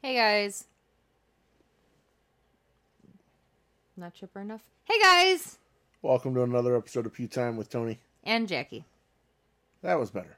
[0.00, 0.64] Hey guys.
[3.96, 4.62] Not chipper enough.
[4.84, 5.58] Hey guys!
[6.02, 7.98] Welcome to another episode of Pew Time with Tony.
[8.22, 8.84] And Jackie.
[9.82, 10.36] That was better.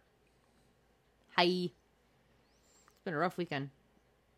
[1.37, 1.45] Hi.
[1.45, 1.73] It's
[3.05, 3.69] been a rough weekend.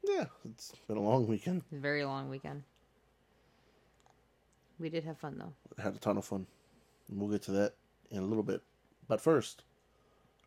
[0.03, 1.63] Yeah, it's been a long weekend.
[1.71, 2.65] Very long weekend.
[4.81, 5.53] We did have fun though.
[5.81, 6.49] Had a ton of fun.
[7.09, 7.75] And we'll get to that
[8.11, 8.61] in a little bit.
[9.07, 9.63] But first,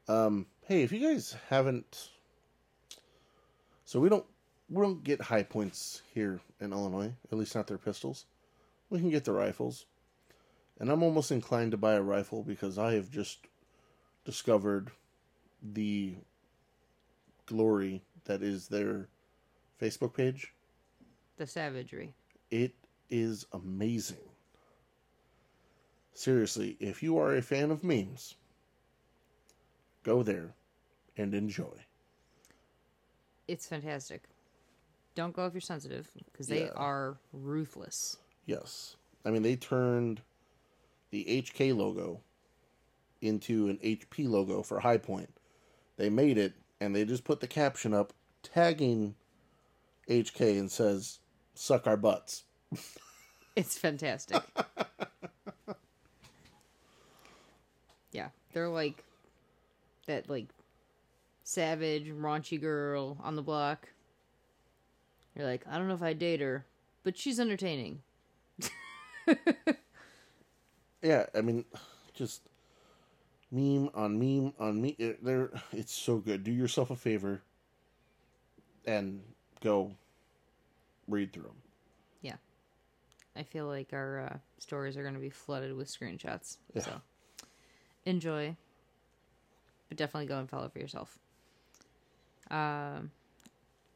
[0.09, 2.09] um, hey, if you guys haven't
[3.85, 4.25] so we don't
[4.69, 8.25] we don't get Hi-Points here in Illinois, at least not their pistols.
[8.89, 9.85] We can get the rifles.
[10.79, 13.39] And I'm almost inclined to buy a rifle because I have just
[14.25, 14.91] discovered
[15.61, 16.15] the
[17.45, 19.07] glory that is their
[19.81, 20.53] Facebook page.
[21.37, 22.13] The savagery.
[22.51, 22.73] It
[23.09, 24.17] is amazing.
[26.13, 28.35] Seriously, if you are a fan of memes,
[30.03, 30.53] go there
[31.17, 31.85] and enjoy.
[33.47, 34.23] It's fantastic.
[35.15, 36.71] Don't go if you're sensitive, because they Yeah.
[36.75, 38.17] are ruthless.
[38.45, 38.95] Yes.
[39.23, 40.21] I mean, they turned
[41.09, 42.21] the HK logo
[43.21, 45.33] into an HP logo for Hi-Point.
[45.97, 49.15] They made it, and they just put the caption up tagging
[50.09, 51.19] HK and says,
[51.55, 52.43] suck our butts.
[53.55, 54.43] It's fantastic.
[58.11, 59.01] yeah, they're like
[60.07, 60.47] that, like
[61.45, 63.87] savage, raunchy girl on the block.
[65.35, 66.65] You're like, I don't know if I date her,
[67.03, 68.01] but she's entertaining.
[71.01, 71.65] Yeah, I mean,
[72.15, 72.41] just
[73.51, 74.95] meme on meme on me.
[74.97, 76.43] it- They're it's so good.
[76.43, 77.43] Do yourself a favor
[78.85, 79.21] and
[79.61, 79.91] go
[81.07, 81.61] read through them.
[82.21, 82.37] Yeah,
[83.35, 86.57] I feel like our uh, stories are going to be flooded with screenshots.
[86.73, 86.81] Yeah.
[86.81, 87.01] So
[88.05, 88.55] enjoy,
[89.89, 91.19] but definitely go and follow for yourself.
[92.49, 93.11] Um,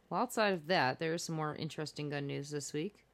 [0.09, 3.05] well, outside of that, there is some more interesting gun news this week.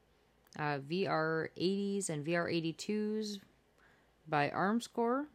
[0.57, 3.39] Uh, VR 80s and VR 82s
[4.27, 5.25] by Armscor.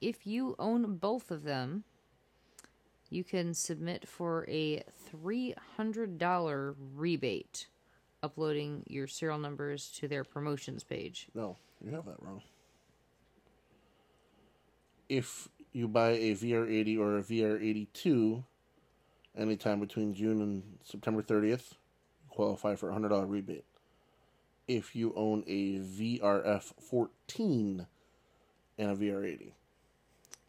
[0.00, 1.84] If you own both of them,
[3.10, 7.66] you can submit for a $300 rebate
[8.22, 11.26] uploading your serial numbers to their promotions page.
[11.34, 12.42] No, you have that wrong.
[15.08, 18.44] If you buy a VR80 or a VR82
[19.36, 23.64] anytime between June and September 30th, you qualify for a $100 rebate.
[24.68, 27.86] If you own a VRF14
[28.78, 29.52] and a VR80.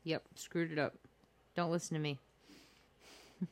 [0.03, 0.95] Yep, screwed it up.
[1.55, 2.19] Don't listen to me.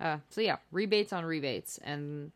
[0.00, 2.30] uh, so yeah, rebates on rebates, and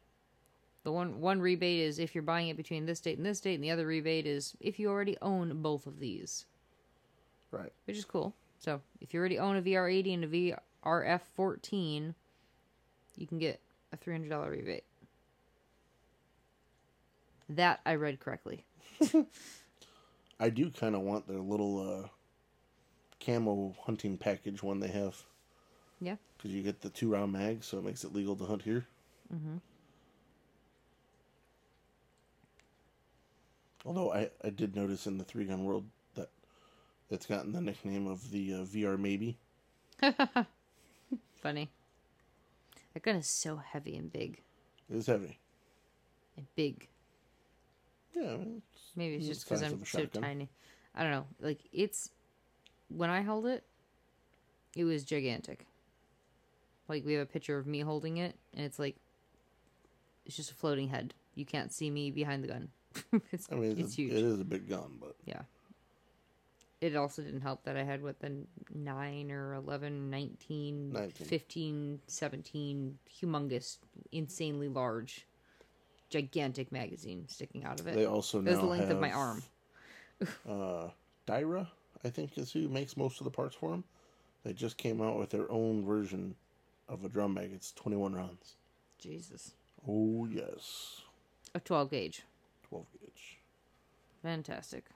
[0.84, 3.56] the one one rebate is if you're buying it between this date and this date,
[3.56, 6.46] and the other rebate is if you already own both of these,
[7.50, 7.72] Right.
[7.84, 8.34] which is cool.
[8.58, 10.28] So if you already own a VR80 and a
[10.84, 12.14] VRF14,
[13.16, 13.60] you can get
[13.92, 14.84] a three hundred dollar rebate.
[17.48, 18.64] That I read correctly.
[20.40, 22.08] I do kind of want their little uh,
[23.24, 25.16] camo hunting package one they have.
[26.00, 26.16] Yeah.
[26.36, 28.86] Because you get the two round mag, so it makes it legal to hunt here.
[29.34, 29.56] Mm-hmm.
[33.84, 36.28] Although I, I did notice in the three gun world that
[37.10, 39.38] it's gotten the nickname of the uh, VR maybe.
[41.40, 41.70] Funny.
[42.94, 44.42] That gun is so heavy and big.
[44.90, 45.38] It is heavy.
[46.36, 46.88] And big.
[48.14, 50.48] Yeah, it's, Maybe it's It's just because I'm so tiny.
[50.94, 51.26] I don't know.
[51.40, 52.10] Like it's
[52.88, 53.64] when I held it,
[54.74, 55.66] it was gigantic.
[56.88, 58.96] Like we have a picture of me holding it, and it's like
[60.26, 61.14] it's just a floating head.
[61.34, 62.68] You can't see me behind the gun.
[63.32, 64.12] it's I mean, it's it's, huge.
[64.12, 65.42] it is a big gun, but Yeah.
[66.80, 68.32] It also didn't help that I had what the
[68.72, 71.26] 9 or 11, 19, 19.
[71.26, 73.78] 15, 17 humongous,
[74.12, 75.26] insanely large,
[76.08, 77.96] gigantic magazine sticking out of it.
[77.96, 79.42] they also it now was the length of my arm.
[80.50, 80.88] Uh,
[81.28, 81.68] Dyra,
[82.04, 83.84] I think, is who makes most of the parts for them.
[84.44, 86.34] They just came out with their own version
[86.88, 87.52] of a drum mag.
[87.54, 88.56] It's 21 rounds.
[88.98, 89.52] Jesus.
[89.86, 91.02] Oh, yes.
[91.54, 92.22] A 12 gauge.
[92.68, 93.38] 12 gauge.
[94.22, 94.86] Fantastic.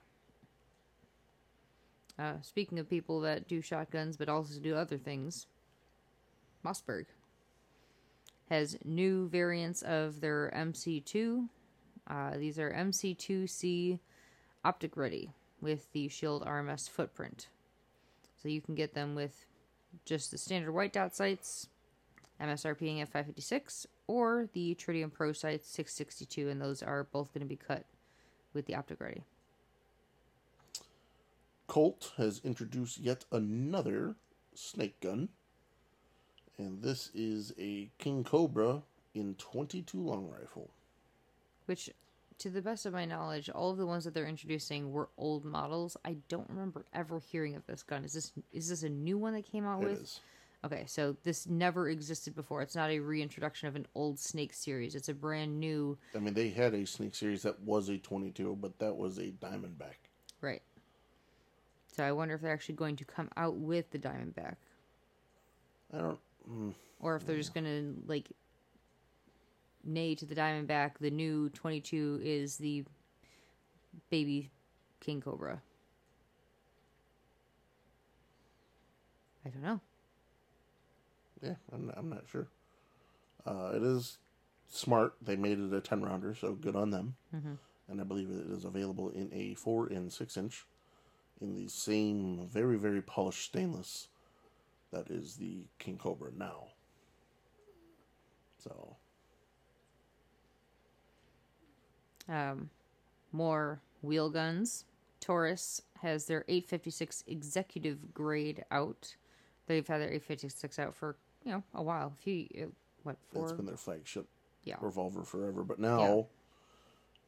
[2.19, 5.47] Uh, speaking of people that do shotguns but also do other things,
[6.65, 7.07] Mossberg
[8.51, 11.49] has new variants of their MC2.
[12.07, 13.99] Uh, these are MC2C
[14.65, 17.49] optic ready with the Shield RMS footprint.
[18.43, 19.47] So you can get them with
[20.05, 21.69] just the standard white dot sights,
[22.41, 27.49] MSRPing at 556, or the Tritium Pro sights 662, and those are both going to
[27.49, 27.85] be cut
[28.53, 29.23] with the optic ready.
[31.67, 34.17] Colt has introduced yet another
[34.55, 35.29] snake gun.
[36.59, 38.83] And this is a King Cobra
[39.15, 40.71] in 22 long rifle.
[41.67, 41.91] Which,
[42.39, 45.45] to the best of my knowledge, all of the ones that they're introducing were old
[45.45, 45.97] models.
[46.05, 48.05] I don't remember ever hearing of this gun.
[48.05, 50.03] Is this is this a new one that came out It with?
[50.03, 50.21] is.
[50.65, 52.63] Okay, so this never existed before.
[52.63, 54.95] It's not a reintroduction of an old Snake series.
[54.95, 55.99] It's a brand new.
[56.15, 59.33] I mean, they had a snake series that was a 22, but that was a
[59.33, 59.97] Diamondback.
[60.41, 60.63] Right.
[61.93, 64.57] So I wonder if they're actually going to come out with the Diamondback,
[65.93, 66.19] I don't.
[66.51, 68.31] Mm, or if they're just going to like
[69.85, 70.93] nay to the Diamondback.
[71.01, 72.85] The new 22 is the
[74.11, 74.51] baby
[75.01, 75.61] King Cobra.
[79.45, 79.81] I don't know.
[81.43, 82.49] yeah, I'm not, I'm not sure.
[83.45, 84.19] Uh, it is
[84.69, 85.15] smart.
[85.21, 87.17] They made it a 10 rounder, so good on them.
[87.35, 87.59] Mhm.
[87.89, 90.65] And I believe it is available in a 4 and 6 inch
[91.43, 94.09] in the same very, very polished stainless
[94.93, 96.69] that is the King Cobra now.
[98.63, 98.97] So,
[102.29, 102.71] um,
[103.33, 104.85] more wheel guns.
[105.21, 109.17] Taurus has their 856 executive grade out.
[109.67, 112.13] They've had their 856 out for you know a while.
[112.17, 112.67] A few uh,
[113.03, 113.45] what four?
[113.45, 114.27] it's been their flagship
[114.65, 116.27] yeah, revolver forever, but now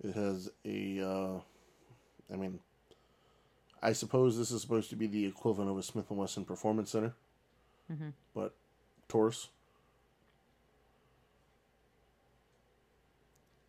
[0.03, 1.01] it has a.
[1.01, 1.41] Uh,
[2.33, 2.59] I mean,
[3.85, 6.91] I suppose this is supposed to be the equivalent of a Smith and Wesson Performance
[6.91, 7.15] Center,
[7.93, 8.15] Mhm.
[8.33, 8.55] but
[9.09, 9.51] Taurus.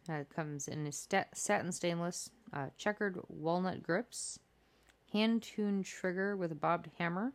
[0.10, 4.40] uh, it comes in a satin stainless, uh, checkered walnut grips,
[5.12, 7.34] hand tuned trigger with a bobbed hammer,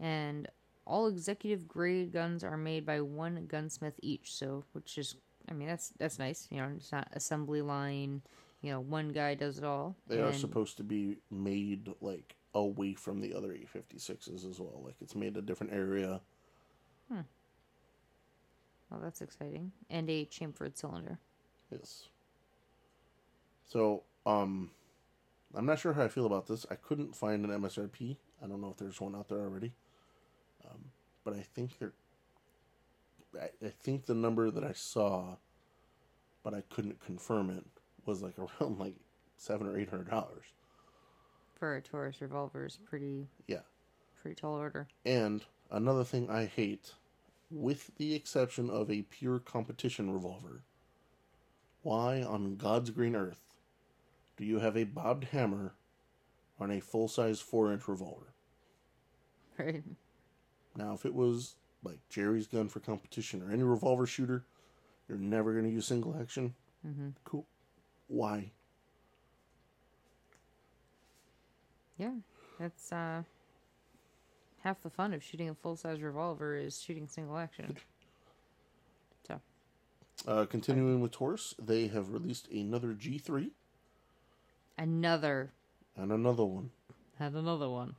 [0.00, 0.48] and
[0.86, 4.34] all executive grade guns are made by one gunsmith each.
[4.34, 5.14] So, which is,
[5.48, 6.48] I mean, that's that's nice.
[6.50, 8.22] You know, it's not assembly line.
[8.64, 9.94] You know, one guy does it all.
[10.06, 14.80] They are supposed to be made like away from the other 856s as well.
[14.82, 16.22] Like it's made a different area.
[17.10, 19.72] Well, that's exciting.
[19.90, 21.18] And a chamfered cylinder.
[21.70, 22.08] Yes.
[23.68, 24.70] So, um,
[25.54, 26.64] I'm not sure how I feel about this.
[26.70, 28.16] I couldn't find an MSRP.
[28.42, 29.74] I don't know if there's one out there already.
[30.64, 30.86] Um,
[31.22, 31.92] but I think they're.
[33.38, 35.36] I, I think the number that I saw,
[36.42, 37.64] but I couldn't confirm it,
[38.06, 38.94] was like around like
[39.36, 40.44] seven or eight hundred dollars.
[41.58, 43.60] For a Taurus revolver is pretty Yeah.
[44.20, 44.88] pretty tall order.
[45.04, 46.92] And another thing I hate,
[47.50, 50.62] with the exception of a pure competition revolver,
[51.82, 53.40] why on God's green earth
[54.36, 55.74] do you have a bobbed hammer
[56.58, 58.32] on a full size 4 inch revolver?
[59.58, 59.84] Right.
[60.76, 61.54] Now, if it was
[61.84, 64.44] like Jerry's gun for competition or any revolver shooter,
[65.08, 66.54] you're never going to use single action.
[66.86, 67.10] Mm-hmm.
[67.24, 67.46] Cool.
[68.08, 68.50] Why?
[71.98, 72.10] Yeah.
[72.58, 73.22] That's uh
[74.62, 77.76] half the fun of shooting a full size revolver is shooting single action.
[79.26, 79.40] So
[80.26, 83.50] Uh, continuing with Taurus, they have released another G3
[84.78, 85.50] another
[85.96, 86.70] and another one.
[87.18, 87.94] had another one.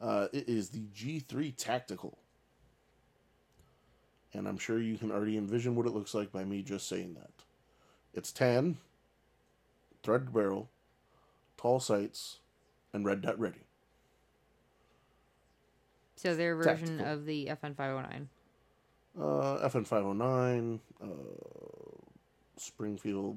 [0.00, 2.18] Uh, it is the G3 Tactical.
[4.34, 7.14] And I'm sure you can already envision what it looks like by me just saying
[7.14, 7.30] that.
[8.14, 8.78] It's tan,
[10.02, 10.70] threaded barrel,
[11.56, 12.38] tall sights,
[12.92, 13.66] and red dot ready.
[16.16, 17.12] So their version Tactical.
[17.12, 18.28] of the FN five oh nine.
[19.18, 21.06] Uh, FN 509, uh,
[22.56, 23.36] Springfield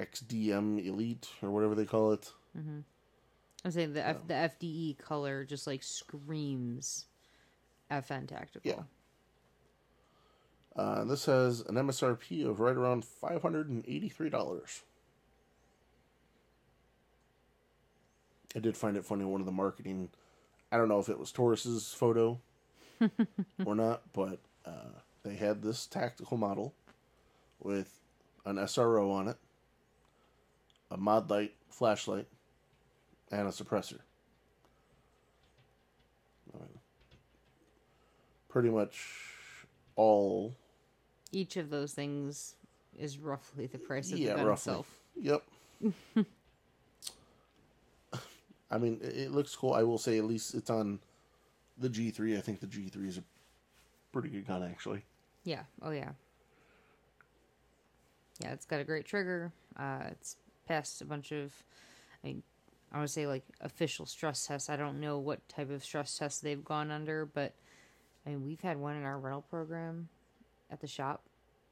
[0.00, 2.32] XDM Elite, or whatever they call it.
[2.56, 7.06] I'm saying the F, the FDE color just like screams
[7.90, 8.62] FN tactical.
[8.68, 8.82] Yeah.
[10.74, 14.82] Uh, this has an MSRP of right around $583.
[18.56, 20.08] I did find it funny one of the marketing.
[20.72, 22.40] I don't know if it was Taurus's photo
[23.64, 26.74] or not, but uh, they had this tactical model
[27.60, 28.00] with
[28.44, 29.36] an SRO on it,
[30.90, 32.26] a Modlite, flashlight,
[33.30, 34.00] and a suppressor.
[38.48, 39.04] Pretty much
[39.94, 40.56] all
[41.32, 42.54] Each of those things
[42.98, 44.70] is roughly the price of yeah, the gun roughly.
[44.72, 44.90] itself.
[45.20, 45.42] Yep.
[48.70, 49.72] I mean, it, looks cool.
[49.72, 50.98] I will say, at least it's on
[51.78, 52.36] the G3.
[52.36, 53.24] I think the G3 is a
[54.12, 55.04] pretty good gun, actually.
[55.44, 55.62] Yeah.
[55.80, 56.10] Oh yeah.
[58.40, 59.52] Yeah, it's got a great trigger.
[59.76, 61.52] Uh, it's passed a bunch of,
[62.22, 62.42] I mean,
[62.92, 64.70] I would say like official stress tests.
[64.70, 67.54] I don't know what type of stress tests they've gone under, but
[68.26, 70.08] I mean, we've had one in our rental program
[70.70, 71.22] at the shop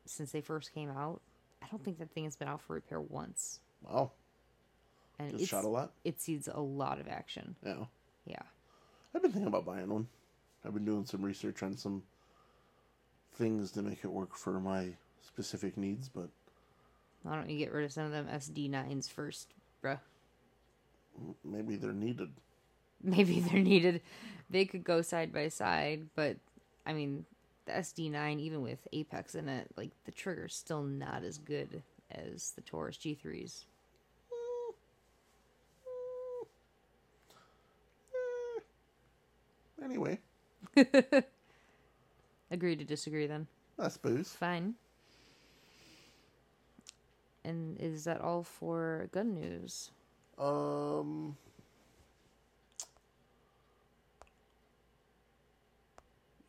[0.06, 1.20] since they first came out.
[1.62, 4.12] I don't think that thing has been out for repair once, Wow,
[5.18, 5.92] and just it's, shot a lot.
[6.04, 7.56] it sees a lot of action.
[7.64, 7.84] Yeah,
[8.26, 8.42] Yeah.
[9.14, 10.08] I've been thinking about buying one.
[10.64, 12.02] I've been doing some research on some
[13.34, 14.90] things to make it work for my
[15.26, 16.28] specific needs, but
[17.22, 19.98] Why don't you get rid of some of them SD9s first, bruh?
[21.44, 22.30] maybe they're needed.
[23.02, 24.00] Maybe they're needed.
[24.50, 26.36] They could go side by side, but
[26.86, 27.24] I mean,
[27.66, 32.52] the SD9, even with Apex in it, like the trigger's still not as good as
[32.52, 33.64] the Taurus G3s.
[39.86, 40.18] Anyway,
[42.50, 43.46] Agree to disagree then.
[43.78, 44.32] I suppose.
[44.32, 44.74] Fine.
[47.44, 49.92] And is that all for gun news?
[50.38, 51.36] Um.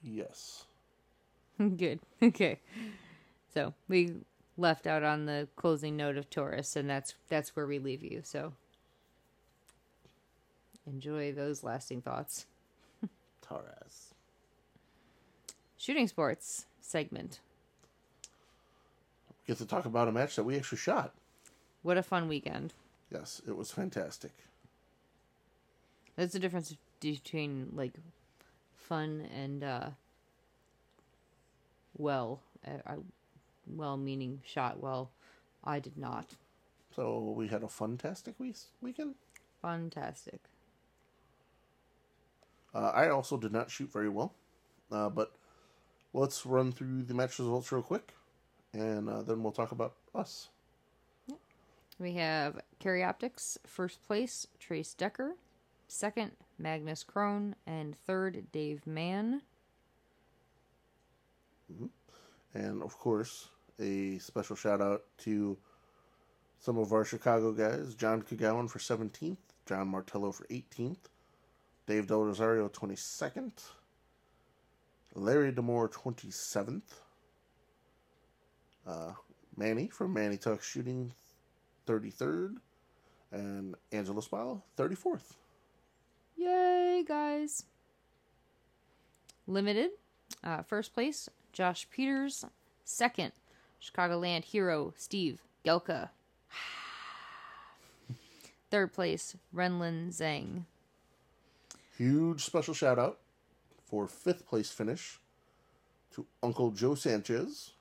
[0.02, 0.66] Yes.
[1.58, 2.00] Good.
[2.24, 2.60] Okay.
[3.54, 4.16] So we
[4.58, 8.22] left out on the closing note of Taurus, and that's that's where we leave you.
[8.24, 8.54] So
[10.88, 12.48] enjoy those lasting thoughts.
[13.48, 14.14] Taurus.
[15.78, 17.40] Shooting sports segment.
[19.46, 21.14] Get to talk about a match that we actually shot.
[21.84, 22.74] What a fun weekend.
[23.12, 24.32] Yes, it was fantastic.
[26.16, 27.94] That's the difference between like
[28.76, 29.90] fun and uh
[31.98, 32.42] well.
[32.66, 32.96] I, I,
[33.68, 35.12] well meaning shot well.
[35.64, 36.36] I did not.
[36.96, 39.16] So we had a fantastic week- weekend.
[39.62, 40.40] Fantastic.
[42.78, 44.36] Uh, I also did not shoot very well,
[44.92, 45.34] uh, but
[46.14, 48.14] let's run through the match results real quick,
[48.72, 50.50] and uh, then we'll talk about us.
[51.98, 55.38] We have Carry Optics, first place, Trace Decker,
[55.88, 59.42] second, Magnus Krone, and third, Dave Mann.
[62.54, 65.58] And of course, a special shout out to
[66.60, 71.10] some of our Chicago guys John Kagawan for 17th, John Martello for 18th,
[71.88, 73.52] Dave Del Rosario 22nd,
[75.16, 76.82] Larry Demore 27th,
[78.86, 79.14] uh,
[79.56, 81.14] Manny from Manny Tuck Shooting
[81.88, 82.58] 33rd,
[83.32, 85.36] and Angela Spile 34th.
[86.36, 87.64] Yay, guys!
[89.48, 89.92] Limited,
[90.44, 92.44] uh, first place, Josh Peters,
[92.84, 93.32] second,
[93.82, 96.10] Chicagoland hero Steve Gelka.
[98.70, 100.66] Third place, Renlin Zhang.
[101.98, 103.18] Huge special shout out
[103.90, 105.20] for fifth place finish
[106.14, 107.72] to Uncle Joe Sanchez.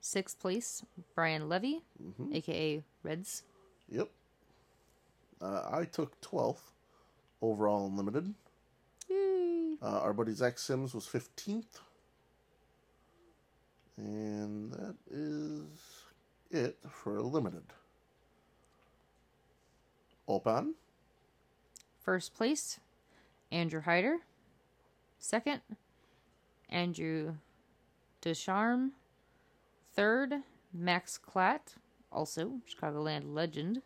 [0.00, 0.82] Sixth place,
[1.14, 1.82] Brian Levy,
[2.32, 3.42] aka Reds.
[3.90, 4.08] Yep.
[5.42, 6.72] Uh, I took 12th
[7.42, 8.34] overall in limited.
[9.08, 9.74] Yay.
[9.82, 11.80] Uh, our buddy Zach Sims was 15th.
[13.98, 15.66] And that is
[16.50, 17.64] it for limited.
[20.26, 20.74] Open,
[22.02, 22.80] First place,
[23.52, 24.18] Andrew Hyder.
[25.18, 25.60] Second,
[26.68, 27.34] Andrew
[28.22, 28.90] Descharme.
[29.94, 30.34] Third,
[30.72, 31.74] Max Klatt,
[32.10, 33.82] also Chicagoland legend.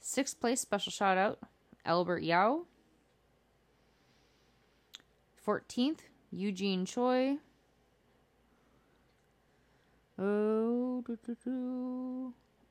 [0.00, 1.38] Sixth place, special shout out,
[1.86, 2.62] Albert Yao.
[5.46, 7.38] 14th, Eugene Choi.
[10.18, 11.02] Oh,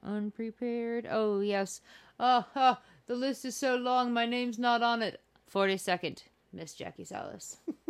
[0.03, 1.07] unprepared.
[1.09, 1.81] Oh, yes.
[2.19, 2.77] Oh, oh,
[3.07, 5.19] the list is so long, my name's not on it.
[5.53, 7.57] 42nd, Miss Jackie Salas.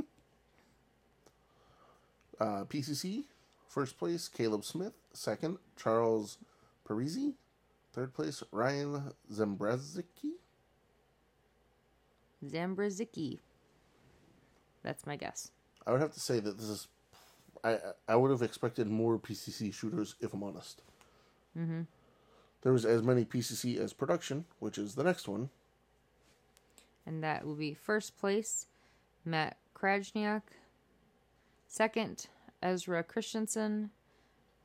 [2.39, 3.24] uh, PCC,
[3.68, 4.94] first place Caleb Smith.
[5.13, 6.38] Second, Charles
[6.88, 7.34] Parisi.
[7.94, 10.32] Third place, Ryan Zembrazicki.
[12.46, 13.39] Zambrazicki.
[14.84, 15.51] That's my guess.
[15.86, 16.88] I would have to say that this is.
[17.63, 17.77] I
[18.08, 20.82] I would have expected more PCC shooters if I'm honest.
[21.58, 21.82] Mm-hmm.
[22.62, 25.50] There was as many PCC as production, which is the next one.
[27.06, 28.68] And that will be first place,
[29.25, 30.44] Matt Krajniak.
[31.68, 32.27] Second,
[32.62, 33.89] Ezra Christensen.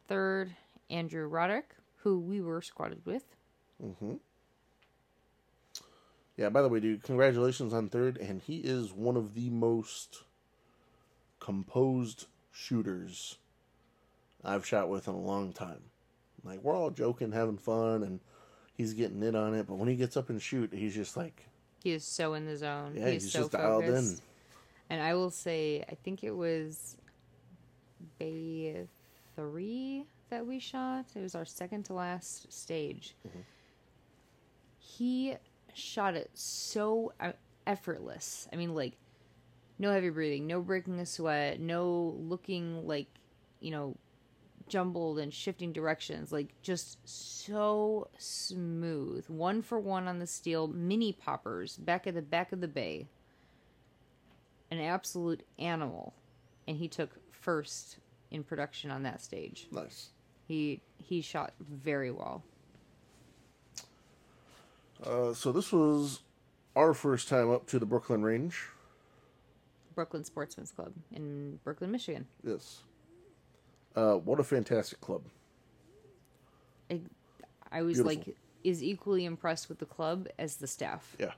[0.09, 0.55] Third,
[0.91, 1.65] Andrew Roddick,
[1.97, 3.25] who we were squatted with.
[3.83, 4.15] Mm-hmm.
[6.37, 6.51] Yeah.
[6.51, 10.23] By the way, dude, congratulations on third, and he is one of the most
[11.41, 13.39] composed shooters
[14.45, 15.91] I've shot with in a long time.
[16.47, 18.21] Like we're all joking, having fun, and
[18.75, 19.67] he's getting in on it.
[19.67, 21.47] But when he gets up and shoot, he's just like,
[21.83, 22.93] He is so in the zone.
[22.97, 24.19] yeah, he he's so just dialed focused.
[24.19, 24.23] in.
[24.89, 26.97] And I will say, I think it was
[28.19, 28.87] Bay
[29.35, 31.07] 3 that we shot.
[31.15, 33.15] It was our second to last stage.
[34.79, 35.35] He
[35.75, 37.33] shot it so uh,
[37.67, 38.49] effortless.
[38.53, 38.95] I mean, like,
[39.79, 43.09] no heavy breathing, no breaking a sweat, no looking like,
[43.61, 43.97] you know,
[44.69, 46.33] jumbled and shifting directions.
[46.33, 49.25] Like, just so smooth.
[49.29, 53.09] One for one on the steel, mini poppers back at the back of the bay
[54.71, 56.15] an absolute animal.
[56.69, 57.99] and he took first
[58.31, 59.69] in production on that stage.
[59.71, 60.11] Nice.
[60.49, 62.43] He he shot very well.
[65.05, 66.21] Uh, so this was
[66.75, 68.69] our first time up to the Brooklyn Range.
[69.95, 72.27] Brooklyn Sportsman's Club in Brooklyn, Michigan.
[72.43, 72.83] Yes.
[73.97, 75.23] Uh, what a fantastic club.
[76.91, 77.01] I,
[77.73, 78.23] I was Beautiful.
[78.27, 81.17] like is equally impressed with the club as the staff.
[81.19, 81.33] Yeah.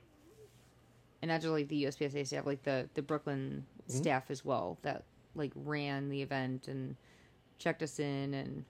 [1.21, 3.97] and not just like the USPSA staff, like the the Brooklyn Mm-hmm.
[4.03, 5.01] staff as well that
[5.33, 6.95] like ran the event and
[7.57, 8.65] checked us in and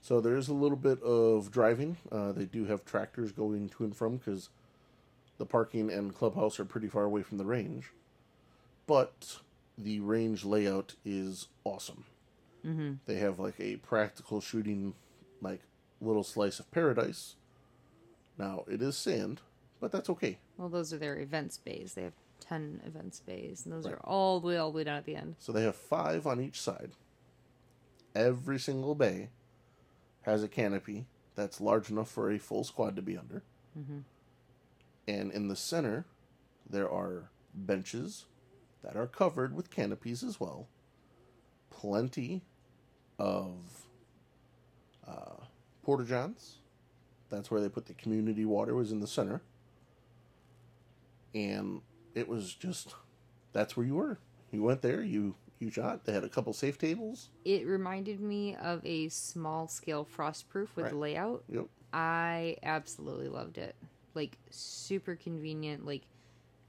[0.00, 1.98] So there is a little bit of driving.
[2.10, 4.48] Uh, they do have tractors going to and from because
[5.36, 7.92] the parking and clubhouse are pretty far away from the range.
[8.86, 9.40] But
[9.76, 12.04] the range layout is awesome.
[12.66, 12.92] Mm-hmm.
[13.06, 14.94] They have like a practical shooting,
[15.40, 15.62] like
[16.00, 17.36] little slice of paradise.
[18.38, 19.40] Now it is sand,
[19.80, 20.38] but that's okay.
[20.56, 21.94] well, those are their event space.
[21.94, 23.94] They have ten event space, and those Right.
[23.94, 25.36] are all the way all the way down at the end.
[25.38, 26.92] So they have five on each side.
[28.14, 29.28] Every single bay
[30.22, 33.42] has a canopy that's large enough for a full squad to be under.
[35.08, 36.04] And in the center,
[36.68, 38.26] there are benches
[38.82, 40.66] that are covered with canopies as well.
[41.70, 42.42] Plenty
[43.20, 43.52] of
[45.06, 45.44] uh,
[45.82, 46.56] porta johns.
[47.28, 49.42] That's where they put the community water was in the center.
[51.34, 51.82] And
[52.14, 52.94] it was just
[53.52, 54.18] that's where you were.
[54.50, 56.04] You went there, you you shot.
[56.06, 57.28] They had a couple safe tables.
[57.44, 60.94] It reminded me of a small scale frostproof with Right.
[60.96, 61.44] layout.
[61.48, 61.66] Yep.
[61.92, 63.76] I absolutely loved it.
[64.14, 65.84] Like super convenient.
[65.84, 66.02] Like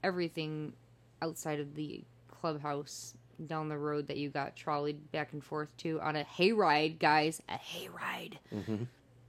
[0.04, 0.74] everything
[1.22, 3.14] outside of the clubhouse
[3.46, 7.42] down the road that you got trolleyed back and forth to on a hayride, guys.
[7.48, 8.38] A hayride.
[8.54, 8.84] Mm-hmm.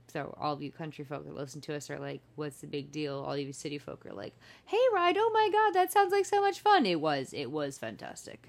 [0.08, 2.92] So all of you country folk that listen to us are like, "What's the big
[2.92, 4.32] deal?" All of you city folk are like,
[4.70, 5.16] "Hayride!
[5.18, 7.32] Oh my god, that sounds like so much fun!" It was.
[7.32, 8.48] It was fantastic.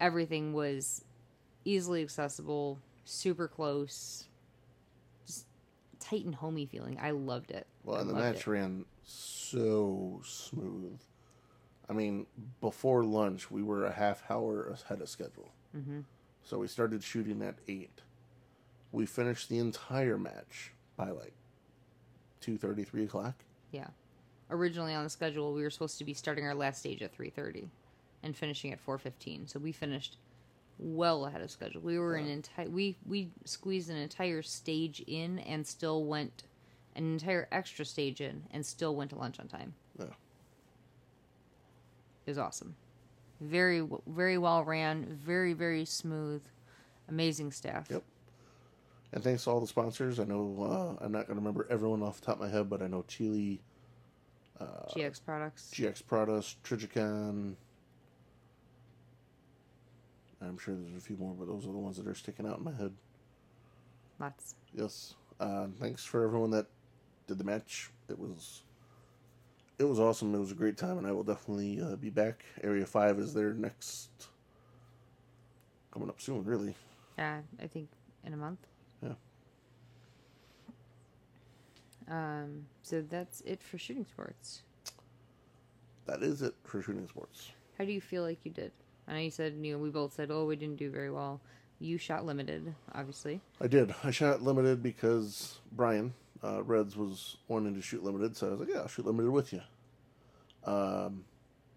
[0.00, 1.04] Everything was
[1.66, 4.24] easily accessible, super close,
[5.26, 5.44] just
[5.98, 6.98] tight and homey feeling.
[6.98, 7.66] I loved it.
[7.84, 8.46] Well, I and the match it.
[8.46, 10.98] ran so smooth.
[11.90, 12.26] I mean,
[12.60, 15.50] before lunch, we were a half hour ahead of schedule.
[15.76, 16.00] Mm-hmm.
[16.44, 17.90] So we started shooting at 8.
[18.92, 21.34] We finished the entire match by like
[22.42, 23.34] 2.30, 3 o'clock.
[23.72, 23.88] Yeah.
[24.50, 27.68] Originally on the schedule, we were supposed to be starting our last stage at 3:30
[28.22, 29.48] and finishing at 4:15.
[29.48, 30.16] So we finished
[30.78, 31.82] well ahead of schedule.
[31.82, 36.44] We were an entire we we squeezed an entire stage in and still went
[36.96, 39.74] an entire extra stage in and still went to lunch on time.
[39.96, 40.06] Yeah.
[42.30, 42.76] Was awesome.
[43.40, 46.44] Very very well ran, very very smooth.
[47.08, 47.88] Amazing staff.
[47.90, 48.04] Yep.
[49.12, 50.20] And thanks to all the sponsors.
[50.20, 52.70] I know uh, I'm not going to remember everyone off the top of my head,
[52.70, 53.60] but I know Chile,
[54.60, 55.72] GX products.
[55.74, 57.54] GX Products, Trijicon.
[60.40, 62.58] I'm sure there's a few more, but those are the ones that are sticking out
[62.58, 62.92] in my head.
[64.20, 64.54] Lots.
[64.72, 65.14] Yes.
[65.40, 66.66] Uh, thanks for everyone that
[67.26, 67.90] did the match.
[68.08, 68.62] It was
[69.80, 70.34] it was awesome.
[70.34, 72.44] It was a great time, and I will definitely uh, be back.
[72.62, 74.10] Area Five is their next
[75.90, 76.44] coming up soon.
[76.44, 76.74] Really,
[77.16, 77.88] Yeah, I think
[78.24, 78.60] in a month.
[79.02, 79.14] Yeah.
[82.08, 84.62] Um, so that's it for shooting sports.
[86.06, 87.50] that is it for shooting sports.
[87.78, 88.72] How do you feel like you did?
[89.08, 91.40] I know you said you know we both said oh we didn't do very well.
[91.78, 93.40] You shot limited, obviously.
[93.60, 93.94] I did.
[94.04, 98.60] I shot limited because Brian uh, Reds was wanting to shoot limited, so I was
[98.60, 99.60] like, "Yeah, I'll shoot limited with you."
[100.64, 101.24] Um,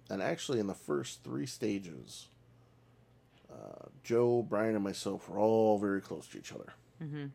[0.09, 2.27] and actually, in the first three stages,
[3.51, 7.25] uh, Joe, Brian, and myself were all very close to each other, mm-hmm.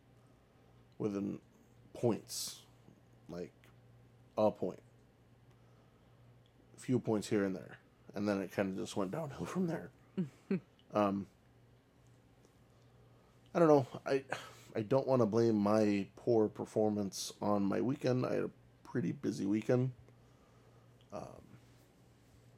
[0.99, 1.39] within
[1.95, 2.63] points,
[3.29, 3.53] like
[4.37, 4.83] a point,
[6.77, 7.79] a few points here and there,
[8.15, 9.91] and then it kind of just went downhill from there.
[10.95, 11.27] um,
[13.55, 13.87] I don't know.
[14.07, 14.23] I
[14.79, 18.25] I don't want to blame my poor performance on my weekend.
[18.25, 18.51] I had a
[18.85, 19.91] pretty busy weekend.
[21.13, 21.43] Um,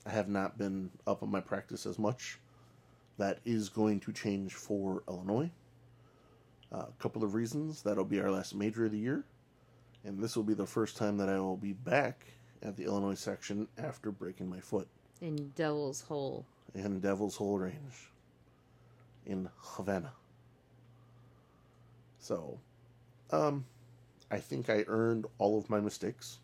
[0.05, 2.39] I have not been up on my practice as much.
[3.17, 5.51] That is going to change for Illinois.
[6.71, 7.81] Uh, a couple of reasons.
[7.81, 9.25] That'll be our last major of the year,
[10.05, 12.27] and this will be the first time that I will be back
[12.63, 14.89] at the Illinois section after breaking my foot
[15.23, 16.45] In Devil's Hole.
[16.75, 18.11] in Devil's Hole Range
[19.25, 20.13] in Havana.
[22.21, 22.59] So,
[23.31, 23.65] um,
[24.31, 26.39] I think I earned all of my mistakes.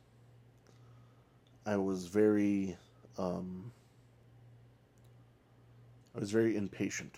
[1.64, 2.76] I was very,
[3.18, 3.70] um,
[6.16, 7.16] I was very impatient.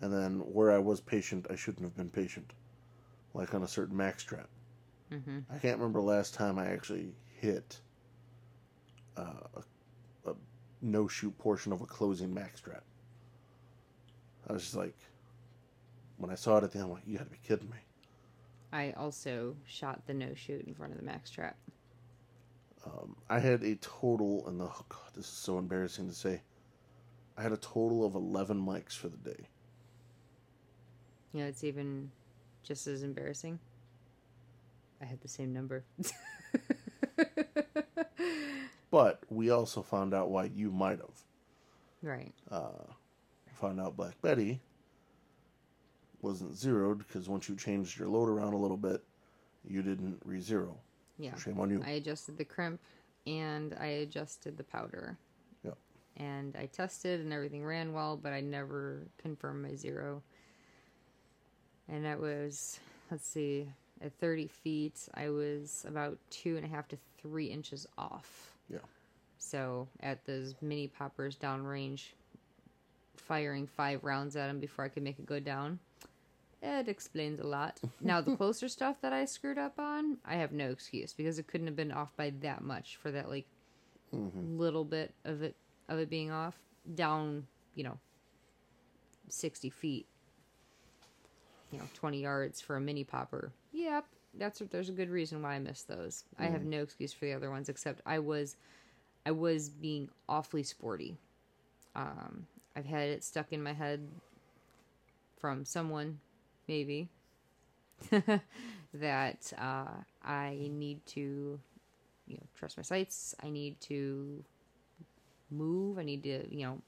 [0.00, 2.52] And then where I was patient, I shouldn't have been patient.
[3.34, 4.48] Like on a certain max trap.
[5.12, 5.38] Mm-hmm.
[5.52, 7.78] I can't remember last time I actually hit
[9.16, 9.22] uh,
[9.56, 10.34] a, a
[10.82, 12.84] no shoot portion of a closing max trap.
[14.48, 14.96] I was just like,
[16.18, 17.76] when I saw it at the end, I'm like, you gotta be kidding me.
[18.72, 21.56] I also shot the no shoot in front of the max trap.
[22.84, 26.42] Um, I had a total, and the, oh God, this is so embarrassing to say.
[27.36, 29.48] I had a total of 11 mics for the day.
[31.32, 32.10] Yeah, it's even
[32.62, 33.58] just as embarrassing.
[35.00, 35.84] I had the same number.
[38.90, 41.24] But we also found out why you might have.
[42.02, 42.32] right.
[43.60, 44.60] Found out Black Betty
[46.22, 49.02] wasn't zeroed because once you changed your load around a little bit,
[49.66, 50.76] you didn't re zero.
[51.18, 51.36] Yeah.
[51.36, 51.82] Shame on you.
[51.84, 52.80] I adjusted the crimp
[53.26, 55.16] and I adjusted the powder.
[55.64, 55.76] Yep.
[56.16, 60.22] And I tested and everything ran well, but I never confirmed my zero.
[61.88, 62.78] And that was,
[63.10, 63.68] let's see,
[64.00, 68.52] at 30 feet, I was about two and a half to three inches off.
[68.68, 68.78] Yeah.
[69.38, 72.08] So at those mini poppers downrange,
[73.16, 75.78] firing five rounds at them before I could make it go down.
[76.60, 77.80] It explains a lot.
[78.00, 81.46] now the closer stuff that I screwed up on, I have no excuse because it
[81.46, 83.46] couldn't have been off by that much for that like
[84.12, 85.54] little bit of it
[85.88, 86.56] of it being off
[86.94, 87.98] down, you know,
[89.28, 90.06] sixty feet.
[91.70, 93.52] You know, twenty yards for a mini popper.
[93.72, 96.24] Yep, that's there's a good reason why I missed those.
[96.38, 98.56] I have no excuse for the other ones except I was
[99.26, 101.18] I was being awfully sporty.
[101.94, 104.08] Um, I've had it stuck in my head
[105.38, 106.20] from someone,
[106.68, 107.08] maybe,
[108.94, 111.58] that uh, I need to,
[112.26, 113.34] you know, trust my sights.
[113.42, 114.44] I need to
[115.50, 115.98] move.
[115.98, 116.78] I need to, you know,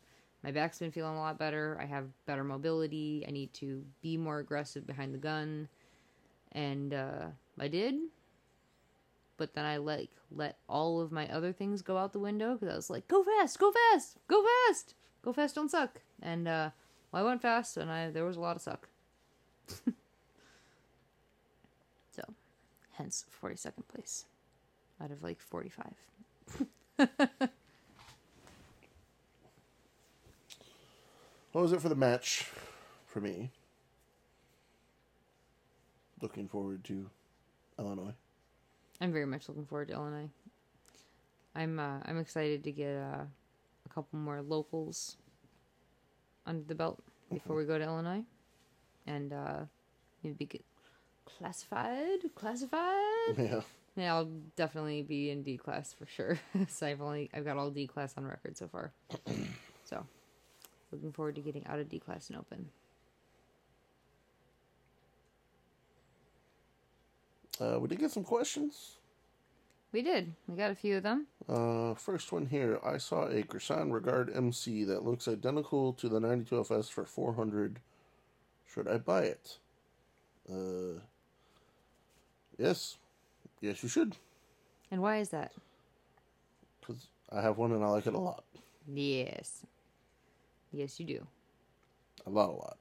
[0.42, 1.78] my back's been feeling a lot better.
[1.80, 3.24] I have better mobility.
[3.26, 5.68] I need to be more aggressive behind the gun,
[6.52, 7.26] and uh,
[7.58, 7.96] I did.
[9.36, 12.72] But then I like let all of my other things go out the window because
[12.72, 16.70] I was like, "Go fast, go fast, go fast, go fast, don't suck." And uh,
[17.12, 18.89] well, I went fast, and I there was a lot of suck.
[22.12, 22.22] so,
[22.92, 24.26] hence forty second place
[25.02, 25.94] out of like forty five.
[31.52, 32.46] What was it for the match
[33.06, 33.50] for me?
[36.22, 37.10] Looking forward to
[37.76, 38.14] Illinois.
[39.00, 40.28] I'm very much looking forward to Illinois.
[41.56, 43.24] I'm uh, I'm excited to get uh,
[43.84, 45.16] a couple more locals
[46.46, 47.02] under the belt
[47.32, 48.22] before we go to Illinois,
[49.06, 49.60] and uh,
[50.22, 50.64] maybe get
[51.24, 52.18] classified.
[52.34, 53.36] Classified.
[53.38, 53.60] Yeah.
[53.96, 56.38] Yeah, I'll definitely be in D class for sure.
[56.68, 58.92] so I've only I've got all D class on record so far.
[59.84, 60.06] so
[60.92, 62.68] looking forward to getting out of D class and open.
[67.60, 68.96] Uh, we did get some questions.
[69.92, 70.32] We did.
[70.46, 71.26] We got a few of them.
[71.48, 72.78] Uh, first one here.
[72.84, 77.80] I saw a Girsan Regard MC that looks identical to the 92FS for 400.
[78.72, 79.58] Should I buy it?
[80.48, 81.00] Uh,
[82.56, 82.98] yes.
[83.60, 84.16] Yes, you should.
[84.90, 85.52] And why is that?
[86.80, 88.44] Because I have one and I like it a lot.
[88.86, 89.66] Yes.
[90.72, 91.26] Yes, you do.
[92.26, 92.76] A lot, a lot.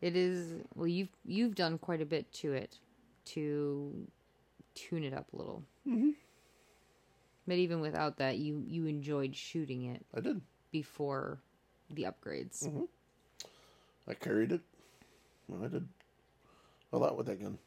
[0.00, 2.78] It is well you've you've done quite a bit to it
[3.26, 4.06] to
[4.76, 5.64] tune it up a little.
[5.88, 6.10] Mm-hmm.
[7.48, 10.40] But even without that, you you enjoyed shooting it I did.
[10.70, 11.38] before
[11.90, 12.70] the upgrades.
[14.08, 14.60] I carried it.
[15.52, 15.86] I did
[16.92, 17.58] a lot with that gun.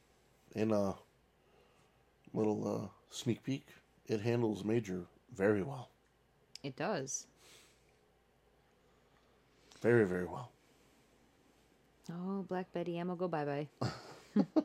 [0.55, 0.93] And uh,
[2.33, 3.67] little uh, sneak peek.
[4.07, 5.89] It handles major very well.
[6.63, 7.27] It does.
[9.81, 10.51] Very, very well.
[12.11, 13.67] Oh, Black Betty ammo, go bye bye.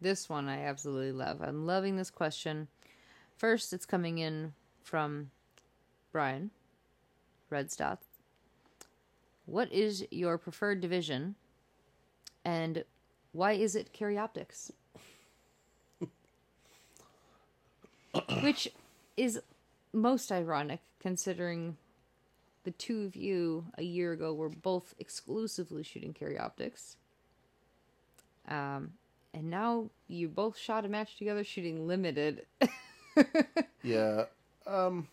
[0.00, 1.40] this one I absolutely love.
[1.42, 2.68] I'm loving this question.
[3.36, 4.52] First, it's coming in
[4.82, 5.30] from
[6.12, 6.50] Brian,
[7.48, 8.09] Red Stots.
[9.50, 11.34] What is your preferred division,
[12.44, 12.84] and
[13.32, 14.70] why is it carry Optics?
[18.42, 18.68] Which
[19.16, 19.40] is
[19.92, 21.76] most ironic considering
[22.62, 26.96] the two of you a year ago were both exclusively shooting carry optics.
[28.46, 28.92] Um,
[29.34, 32.46] and now you both shot a match together shooting limited.
[33.82, 34.26] Yeah.
[34.66, 35.08] Um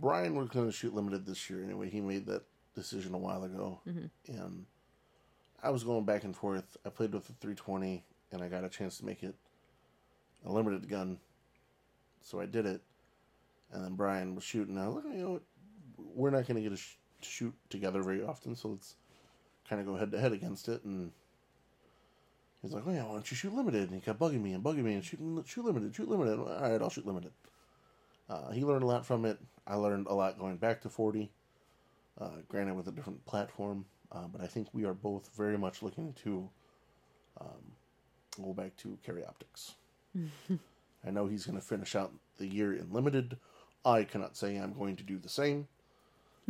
[0.00, 1.90] Brian was going to shoot limited this year anyway.
[1.90, 2.42] He made that
[2.74, 3.80] decision a while ago.
[3.86, 4.32] Mm-hmm.
[4.32, 4.66] And
[5.62, 6.76] I was going back and forth.
[6.84, 9.34] I played with the 320 and I got a chance to make it
[10.46, 11.18] a limited gun.
[12.22, 12.80] So I did it.
[13.72, 14.78] And then Brian was shooting.
[14.78, 15.42] I was like, you know what?
[16.14, 18.96] We're not going to get a sh- shoot together very often, so let's
[19.68, 20.84] kind of go head to head against it.
[20.84, 21.12] And
[22.62, 24.62] He's like, "Oh yeah, why don't you shoot limited?" And he kept bugging me and
[24.62, 26.38] bugging me and shooting shoot limited, shoot limited.
[26.38, 27.32] All right, I'll shoot limited.
[28.28, 29.38] Uh, he learned a lot from it.
[29.66, 31.30] I learned a lot going back to forty.
[32.20, 35.82] Uh, granted, with a different platform, uh, but I think we are both very much
[35.82, 36.48] looking to
[37.40, 37.72] um,
[38.40, 39.74] go back to carry optics.
[41.06, 43.38] I know he's going to finish out the year in limited.
[43.84, 45.66] I cannot say I'm going to do the same.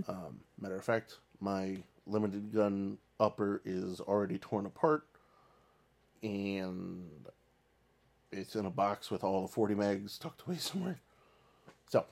[0.09, 5.07] Um, matter of fact, my limited gun upper is already torn apart,
[6.23, 7.09] and
[8.31, 11.01] it's in a box with all the 40 mags tucked away somewhere.
[11.93, 12.07] So,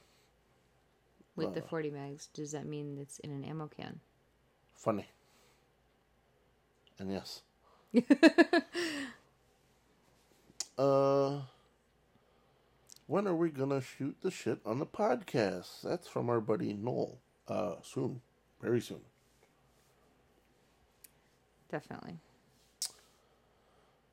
[1.36, 4.00] With the 40 mags, does that mean it's in an ammo can?
[4.76, 5.06] funny.
[6.98, 7.42] And yes.
[10.78, 11.40] uh,
[13.06, 15.80] when are we gonna shoot the shit on the podcast?
[15.82, 17.18] That's from our buddy Noel.
[17.48, 18.20] Uh, soon,
[18.60, 19.00] very soon.
[21.70, 22.18] Definitely.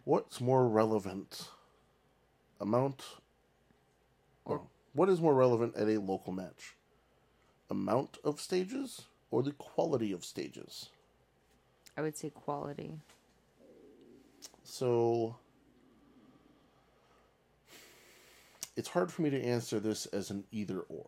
[0.05, 1.49] What's more relevant?
[2.61, 3.03] Amount
[4.97, 6.75] what is more relevant at a local match?
[7.69, 10.89] Amount of stages or the quality of stages?
[11.95, 12.95] I would say quality.
[14.63, 15.35] So
[18.75, 21.05] it's hard for me to answer this as an either or.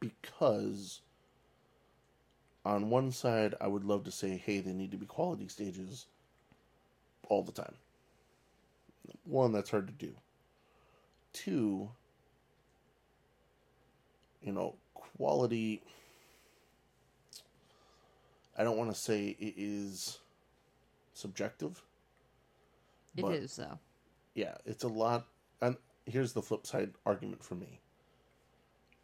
[0.00, 1.00] Because
[2.64, 6.06] on one side, I would love to say, hey, they need to be quality stages
[7.28, 7.74] all the time.
[9.24, 10.12] One, that's hard to do.
[11.44, 11.88] Two,
[14.42, 15.80] you know, quality.
[18.56, 20.18] I don't want to say it is
[21.14, 21.80] subjective.
[23.16, 23.78] It But- is though.
[24.34, 25.28] Yeah, it's a lot.
[25.60, 27.78] And here's the flip side argument for me.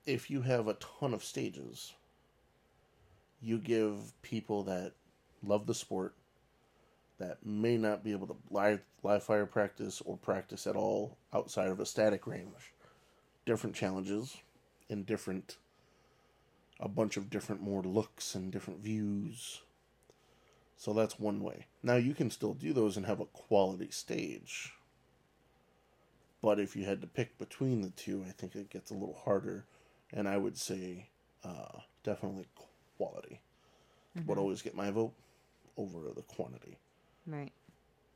[0.04, 1.94] If you have a ton of stages,
[3.40, 4.92] you give people that
[5.44, 6.16] love the sport,
[7.18, 11.68] that may not be able to live live fire practice or practice at all outside
[11.68, 12.72] of a static range,
[13.46, 14.36] different challenges
[14.90, 15.56] and different
[16.80, 19.62] a bunch of different more looks and different views.
[20.76, 21.66] So that's one way.
[21.82, 24.72] Now you can still do those and have a quality stage.
[26.42, 29.18] But if you had to pick between the two, I think it gets a little
[29.24, 29.64] harder.
[30.12, 31.08] And I would say
[31.42, 32.46] uh, definitely
[32.98, 33.40] quality
[34.26, 35.14] would always get my vote
[35.76, 36.76] over the quantity.
[37.26, 37.52] Right.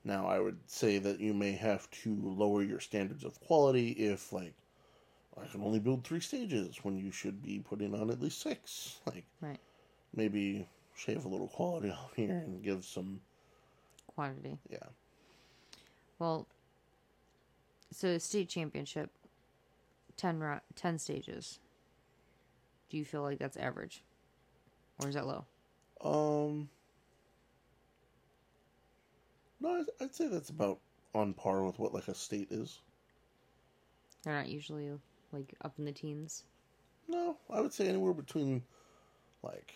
[0.05, 4.33] Now, I would say that you may have to lower your standards of quality if,
[4.33, 4.55] like,
[5.41, 9.01] I can only build three stages when you should be putting on at least six.
[9.07, 9.61] Like, Right.
[10.15, 10.67] maybe
[10.97, 13.21] shave a little quality off here and give some,
[14.15, 14.59] Quantity.
[14.69, 14.79] yeah.
[16.19, 16.47] Well,
[17.93, 19.11] so state championship,
[20.17, 21.61] 10, ro- 10 stages.
[22.91, 24.03] Do you feel like that's average?
[25.01, 25.45] Or is that low?
[26.01, 26.69] Um,
[29.61, 30.79] no, I'd, say that's about
[31.15, 32.81] on par with what, like, a state is.
[34.23, 34.91] They're not usually
[35.33, 36.45] like up in the teens.
[37.09, 38.63] No, I would say anywhere between,
[39.43, 39.75] like,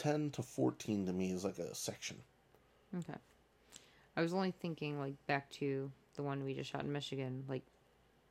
[0.00, 2.16] 10 to 14 to me is like a section.
[2.96, 3.18] Okay.
[4.16, 7.44] I was only thinking like back to the one we just shot in Michigan.
[7.48, 7.62] Like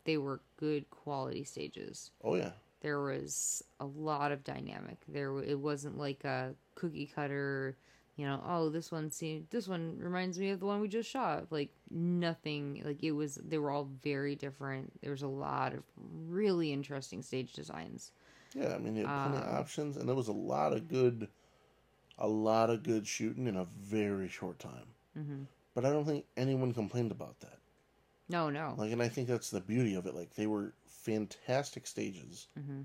[0.03, 2.09] they were good quality stages.
[2.23, 2.51] Oh, yeah.
[2.81, 4.97] There was a lot of dynamic.
[5.07, 7.77] There it wasn't like a cookie cutter.
[8.19, 11.09] You know, oh, this one seemed, this one reminds me of the one we just
[11.09, 11.45] shot.
[11.51, 12.81] Like nothing.
[12.83, 13.35] Like it was.
[13.35, 14.91] They were all very different.
[15.01, 15.83] There was a lot of
[16.27, 18.11] really interesting stage designs.
[18.53, 20.89] Yeah, I mean, you had plenty of Um, options, and there was a lot of
[20.89, 21.29] good,
[22.17, 24.87] a lot of good shooting in a very short time.
[25.13, 27.59] hmm But I don't think anyone complained about that.
[28.29, 28.75] No, no.
[28.77, 30.15] Like, and I think that's the beauty of it.
[30.15, 32.81] Like, they were fantastic stages, hmm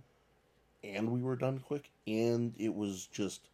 [0.85, 3.49] and we were done quick, and it was just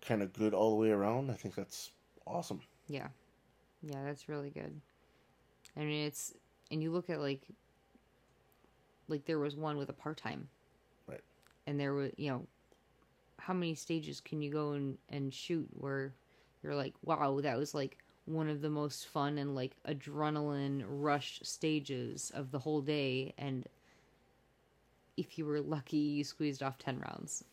[0.00, 1.30] kind of good all the way around.
[1.30, 1.90] I think that's
[2.26, 2.60] awesome.
[2.88, 3.08] Yeah.
[3.82, 4.80] Yeah, that's really good.
[5.76, 6.34] I mean, it's
[6.70, 7.42] and you look at like
[9.08, 10.48] like there was one with a part-time.
[11.06, 11.20] Right.
[11.66, 12.46] And there was, you know,
[13.38, 16.14] how many stages can you go and and shoot where
[16.62, 21.40] you're like, "Wow, that was like one of the most fun and like adrenaline rush
[21.44, 23.68] stages of the whole day and
[25.16, 27.44] if you were lucky, you squeezed off 10 rounds.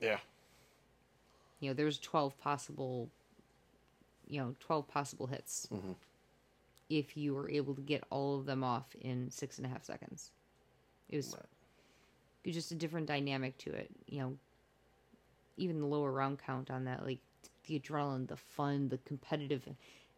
[0.00, 0.18] Yeah.
[1.60, 3.10] You know, there's 12 possible,
[4.26, 5.66] you know, 12 possible hits.
[5.72, 5.96] Mhm.
[6.90, 9.84] If you were able to get all of them off in six and a half
[9.84, 10.30] seconds.
[11.08, 12.52] It was, Right.
[12.52, 13.90] just a different dynamic to it.
[14.06, 14.38] You know,
[15.56, 17.20] even the lower round count on that, like
[17.64, 19.66] the adrenaline, the fun, the competitive.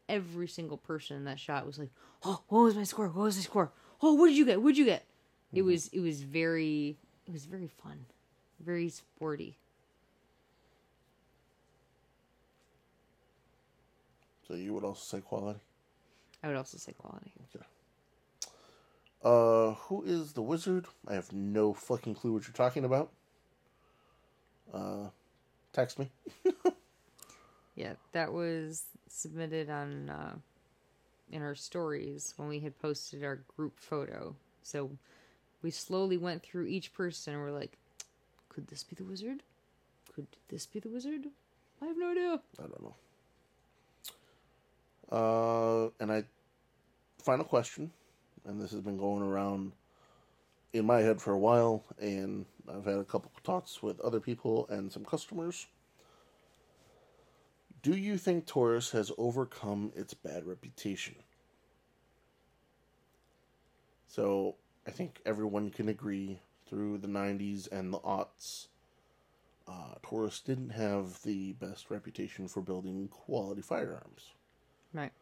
[0.09, 1.91] Every single person in that shot was like,
[2.23, 3.09] "Oh, what was my score?
[3.09, 3.73] What was my score?
[4.01, 4.61] Oh, what did you get?
[4.63, 5.07] What did you get?"
[5.53, 8.07] It was it was very it was very fun,
[8.59, 9.59] very sporty.
[14.47, 15.61] So you would also say quality.
[16.43, 17.33] I would also say quality.
[17.55, 17.65] Okay.
[19.25, 20.87] Uh, who is the wizard?
[21.09, 23.11] I have no fucking clue what you're talking about.
[24.73, 25.09] Uh,
[25.73, 26.11] text me.
[27.77, 30.35] Yeah, that was submitted on uh,
[31.31, 34.35] in our stories when we had posted our group photo.
[34.63, 34.91] So
[35.63, 37.77] we slowly went through each person and we're like,
[38.49, 39.43] could this be the wizard?
[40.15, 41.27] Could this be the wizard?
[41.83, 42.41] I have no idea.
[42.59, 42.95] I don't know.
[45.11, 46.25] Uh, and I,
[47.23, 47.91] final question,
[48.45, 49.73] and this has been going around
[50.73, 54.67] in my head for a while, and I've had a couple talks with other people
[54.69, 55.67] and some customers.
[57.83, 61.15] Do you think Taurus has overcome its bad reputation?
[64.09, 68.67] So, I think everyone can agree through the 90s and the aughts,
[69.69, 74.36] uh, Taurus didn't have the best reputation for building quality firearms.
[74.93, 75.13] Right.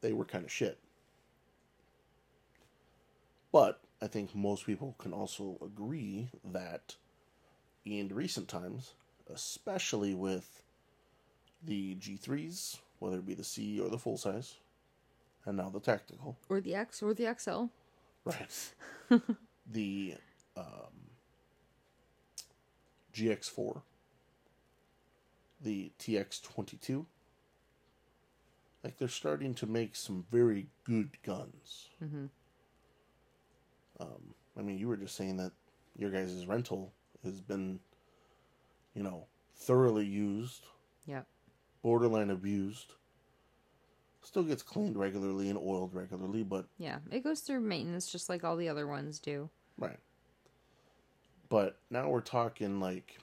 [0.00, 0.78] They were kind of shit.
[3.52, 6.96] But I think most people can also agree that
[7.84, 8.92] in recent times,
[9.32, 10.62] especially with
[11.64, 14.54] the G3s, whether it be the C or the full size,
[15.44, 17.64] and now the tactical, Or the X or the XL.
[18.24, 18.72] right?
[19.72, 20.14] the
[20.56, 20.64] um,
[23.14, 23.80] GX4,
[25.62, 27.06] the TX22.
[28.86, 31.88] Like they're starting to make some very good guns.
[32.00, 32.30] Mhm.
[33.98, 35.50] Um, I mean, you were just saying that
[35.98, 36.92] your guys' rental
[37.24, 37.80] has been,
[38.94, 40.66] you know, thoroughly used,
[41.04, 41.24] Yeah.
[41.82, 42.92] borderline abused.
[44.22, 47.00] Still gets cleaned regularly and oiled regularly, but Yeah.
[47.10, 49.50] It goes through maintenance just like all the other ones do.
[49.78, 49.98] Right.
[51.48, 53.18] But now we're talking like.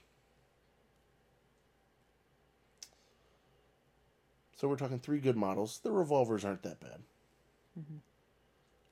[4.63, 5.81] So we're talking three good models.
[5.83, 7.01] The revolvers aren't that bad.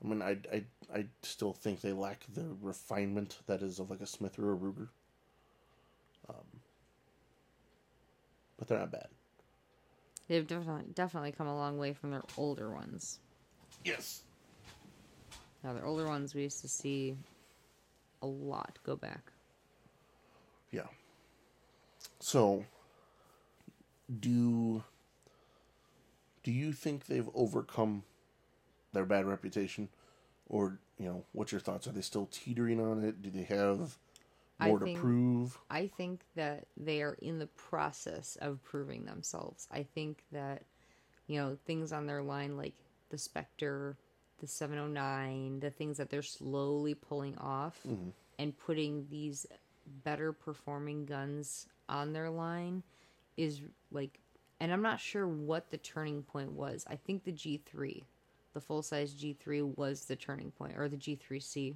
[0.03, 4.01] I mean, I, I, I still think they lack the refinement that is of like
[4.01, 4.89] a Smith or a Ruger.
[6.27, 6.43] Um,
[8.59, 9.07] but they're not bad.
[10.27, 13.19] They've definitely definitely come a long way from their older ones.
[13.85, 14.23] Yes.
[15.63, 17.15] Now their older ones we used to see
[18.21, 19.31] a lot go back.
[20.69, 20.87] Yeah.
[22.19, 22.65] So,
[24.19, 24.83] do
[26.43, 28.03] do you think they've overcome
[28.93, 29.89] their bad reputation,
[30.47, 31.87] or you know, what's your thoughts?
[31.87, 33.21] Are they still teetering on it?
[33.21, 33.97] Do they have
[34.59, 35.57] I more to prove?
[35.69, 39.67] I think that they are in the process of proving themselves.
[39.71, 40.63] I think that,
[41.27, 42.75] you know, things on their line like
[43.09, 43.97] the Spectre,
[44.39, 48.09] the 709, the things that they're slowly pulling off mm-hmm.
[48.37, 49.47] and putting these
[50.03, 52.83] better performing guns on their line
[53.37, 54.19] is like,
[54.61, 56.85] and I'm not sure what the turning point was.
[56.87, 58.03] I think the G3,
[58.53, 61.73] the full size G3 was the turning point, or the G3C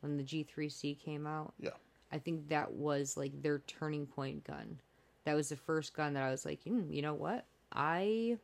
[0.00, 1.52] when the G3C came out.
[1.58, 1.70] Yeah.
[2.12, 4.78] I think that was like their turning point gun.
[5.24, 7.44] That was the first gun that I was like, hmm, you know what?
[7.72, 8.38] I,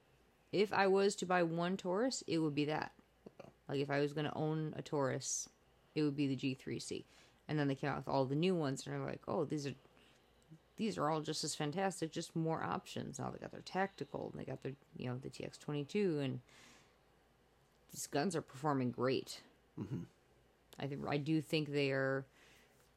[0.50, 2.90] if I was to buy one Taurus, it would be that.
[3.68, 5.48] Like if I was going to own a Taurus,
[5.94, 7.04] it would be the G3C.
[7.46, 9.68] And then they came out with all the new ones, and they're like, oh, these
[9.68, 9.74] are,
[10.78, 13.18] these are all just as fantastic, just more options.
[13.18, 16.40] Now they got their tactical, and they got their, you know, the TX22, and
[17.92, 19.42] these guns are performing great.
[19.78, 20.04] Mm-hmm.
[20.80, 22.24] I think I do think they are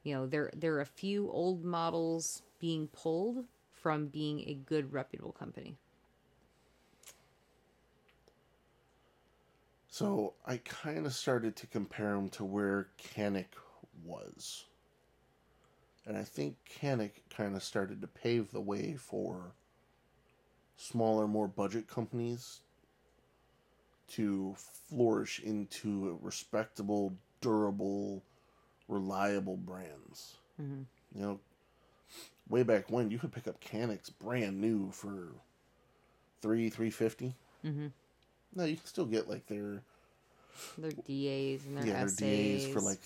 [0.04, 4.92] you know there there are a few old models being pulled from being a good
[4.92, 5.76] reputable company
[9.92, 13.44] So I kind of started to compare them to where Canik
[14.06, 14.64] was.
[16.06, 19.52] And I think Canik kind of started to pave the way for
[20.76, 22.60] smaller, more budget companies
[24.08, 24.54] to
[24.88, 28.22] flourish into respectable, durable,
[28.88, 30.36] reliable brands.
[30.60, 30.86] Mhm.
[31.14, 31.40] You know,
[32.48, 35.28] way back when you could pick up Caniks brand new for
[36.40, 37.34] three, three fifty.
[37.64, 37.88] mm-hmm.
[38.54, 39.82] No, you can still get like their
[40.76, 43.00] their DAs and their yeah, SAs their DAs for like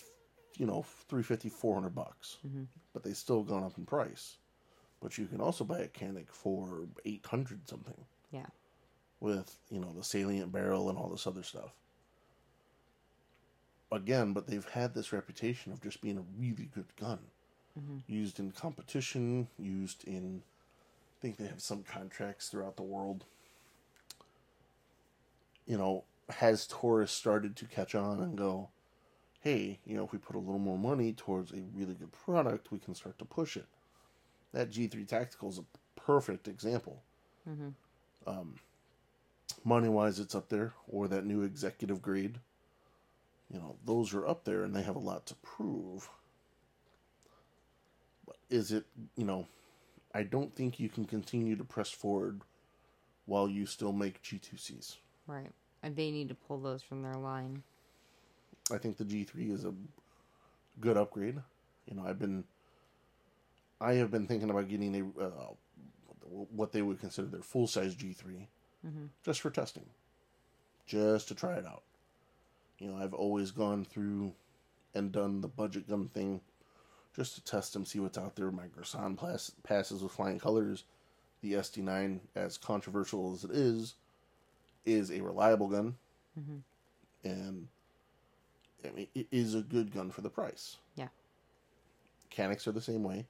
[0.57, 2.39] you know 350 400 bucks.
[2.47, 2.65] Mm-hmm.
[2.93, 4.37] But they still gone up in price.
[5.03, 8.47] But you can also buy a Canik for 800 something yeah
[9.21, 11.71] with, you know, the salient barrel and all this other stuff.
[13.91, 17.19] Again, but they've had this reputation of just being a really good gun.
[17.79, 17.99] Mm-hmm.
[18.07, 20.43] Used in competition, used in
[21.19, 23.25] I think they have some contracts throughout the world.
[25.67, 28.69] You know, has Taurus started to catch on and go,
[29.47, 32.73] hey, you know, if we put a little more money towards a really good product,
[32.73, 33.67] we can start to push it.
[34.53, 37.01] That G3 Tactical is a perfect example.
[37.49, 37.69] Mm-hmm.
[38.27, 38.57] Um,
[39.63, 42.41] money wise, it's up there, or that new executive grade.
[43.49, 46.09] You know, those are up there and they have a lot to prove.
[48.27, 48.85] But is it,
[49.17, 49.47] you know,
[50.13, 52.41] I don't think you can continue to press forward
[53.27, 54.97] while you still make G2Cs.
[55.29, 55.53] Right.
[55.85, 57.63] And they need to pull those from their line.
[58.73, 59.73] I think the G3 is a
[60.81, 61.37] good upgrade.
[61.87, 62.45] You know, I've been,
[63.81, 65.53] I have been thinking about getting a, uh,
[66.55, 68.47] what they would consider their full size G3
[69.25, 69.87] just for testing,
[70.87, 71.83] just to try it out.
[72.79, 74.33] You know, I've always gone through
[74.95, 76.41] and done the budget gun thing
[77.15, 78.51] just to test them, see what's out there.
[78.51, 80.85] My Girsan pass, passes with flying colors.
[81.43, 83.95] The SD9, as controversial as it is,
[84.85, 85.95] is a reliable gun,
[87.25, 87.69] and
[88.85, 90.77] I mean, it is a good gun for the price.
[90.97, 91.09] Yeah.
[92.31, 93.27] Caniks are the same way.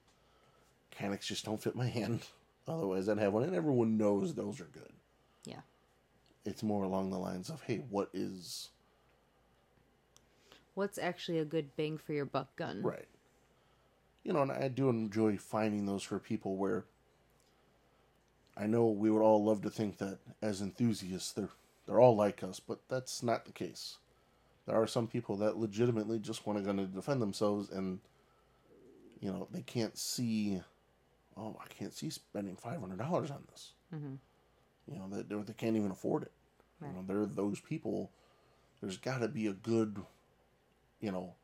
[0.98, 2.26] Caniks just don't fit my hand.
[2.68, 4.92] Otherwise, I'd have one, and everyone knows those are good.
[5.44, 5.60] Yeah.
[6.44, 8.70] It's more along the lines of, hey, what is
[10.74, 12.82] What's actually a good bang for your buck gun?
[12.82, 13.06] right?
[14.24, 16.84] You know, and I do enjoy finding those for people where
[18.56, 21.50] I know we would all love to think that as enthusiasts they're
[21.86, 23.98] they're all like us, but that's not the case.
[24.66, 28.00] There are some people that legitimately just want to go to defend themselves and
[29.20, 30.60] you know, they can't see
[31.36, 33.72] oh, I can't see spending five hundred dollars on this.
[33.94, 34.14] Mm-hmm.
[34.92, 36.32] You know, they, they can't even afford it.
[36.80, 36.88] Right.
[36.88, 38.10] You know, there are those people.
[38.80, 40.00] There's got to be a good,
[41.00, 41.34] you know,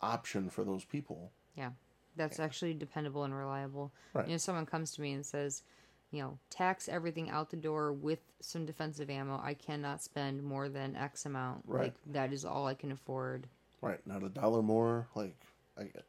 [0.00, 1.30] option for those people.
[1.56, 1.70] Yeah.
[2.16, 3.92] That's actually dependable and reliable.
[4.14, 4.26] Right.
[4.26, 5.62] You know, someone comes to me and says,
[6.10, 9.40] you know, tax everything out the door with some defensive ammo.
[9.42, 11.62] I cannot spend more than X amount.
[11.66, 11.84] Right.
[11.84, 13.46] Like that is all I can afford.
[13.80, 15.06] Right, not a dollar more.
[15.14, 15.36] Like,
[15.78, 16.04] I get.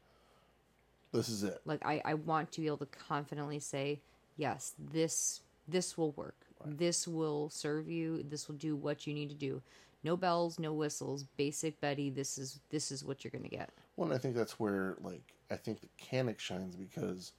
[1.11, 1.61] This is it.
[1.65, 3.99] Like I, I want to be able to confidently say,
[4.37, 6.35] yes, this this will work.
[6.65, 8.23] This will serve you.
[8.23, 9.61] This will do what you need to do.
[10.03, 11.25] No bells, no whistles.
[11.37, 12.09] Basic Betty.
[12.09, 13.69] This is this is what you're gonna get.
[13.95, 17.31] Well, and I think that's where, like, I think the Canik shines because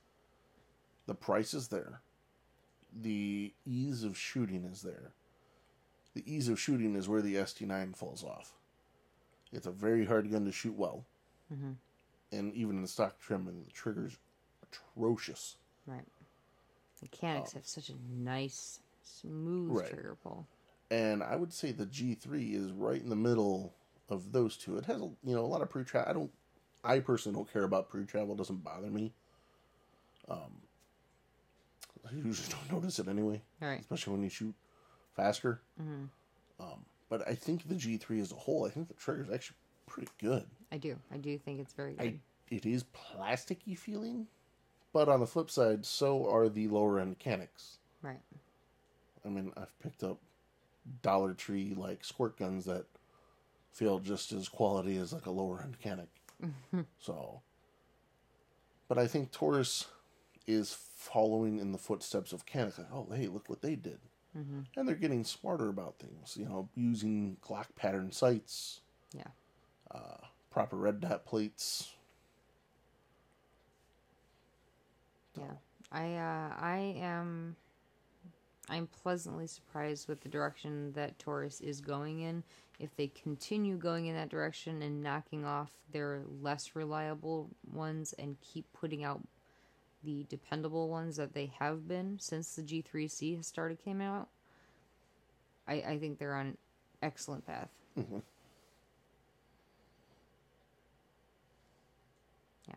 [1.06, 2.00] the price is there,
[2.92, 5.12] the ease of shooting is there.
[6.14, 8.54] The ease of shooting is where the SD9 falls off.
[9.52, 11.04] It's a very hard gun to shoot well,
[11.52, 11.72] Mm-hmm.
[12.32, 14.18] and even in the stock trim, and the trigger's
[14.62, 15.56] atrocious.
[15.86, 16.04] Right.
[17.00, 19.88] Mechanics have such a nice, smooth Right.
[19.88, 20.46] trigger pull.
[20.90, 23.72] and I would say the G3 is right in the middle
[24.10, 24.76] of those two.
[24.78, 26.10] It has a you know a lot of pre travel.
[26.10, 26.30] I don't,
[26.84, 28.34] I personally don't care about pre travel.
[28.34, 29.12] It doesn't bother me.
[30.28, 30.60] Um,
[32.10, 33.80] I usually don't notice it anyway, All right.
[33.80, 34.54] especially when you shoot
[35.14, 35.60] faster.
[35.80, 36.04] Mm-hmm.
[36.60, 39.56] Um, but I think the G3 as a whole, I think the trigger is actually
[39.86, 40.44] pretty good.
[40.70, 40.98] I do.
[41.12, 42.06] I do think it's very good.
[42.06, 44.26] I it is plasticky feeling,
[44.92, 47.78] but on the flip side, so are the lower end mechanics.
[48.02, 48.20] Right.
[49.24, 50.18] I mean, I've picked up
[51.02, 52.86] Dollar Tree like squirt guns that
[53.72, 56.08] feel just as quality as like a lower end mechanic.
[56.98, 57.42] so,
[58.88, 59.86] but I think Taurus
[60.48, 62.44] is following in the footsteps of.
[62.78, 63.98] Like, oh, hey, look what they did,
[64.36, 64.60] Mm-hmm.
[64.76, 66.36] and they're getting smarter about things.
[66.36, 68.80] You know, using Glock pattern sights,
[69.12, 69.28] Yeah.
[69.90, 71.92] Uh, proper red dot plates.
[75.36, 75.52] Yeah.
[75.92, 77.56] I uh, I am
[78.68, 82.42] I'm pleasantly surprised with the direction that Taurus is going in.
[82.78, 88.36] If they continue going in that direction and knocking off their less reliable ones and
[88.40, 89.20] keep putting out
[90.04, 94.28] the dependable ones that they have been since the G3C has started came out,
[95.66, 96.56] I, I think they're on an
[97.02, 97.68] excellent path.
[97.98, 98.22] Mhm.
[102.68, 102.74] Yeah.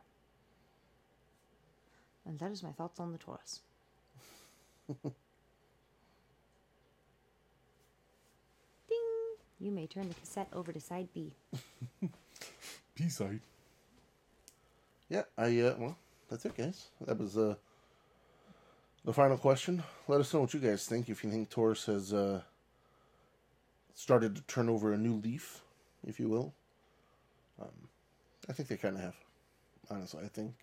[2.26, 3.62] And that is my thoughts on the Taurus.
[5.04, 5.14] Ding!
[9.60, 11.32] You may turn the cassette over to side B.
[12.96, 13.40] B side.
[15.10, 15.98] Yeah, I uh well,
[16.32, 16.88] that's it guys.
[17.06, 17.56] That was uh
[19.06, 19.84] the final question.
[20.08, 22.42] Let us know what you guys think if you think Taurus has uh
[23.94, 25.62] started to turn over a new leaf,
[26.08, 26.54] if you will.
[27.62, 27.90] Um
[28.50, 29.16] I think they kind of have.
[29.90, 30.54] Honestly, I think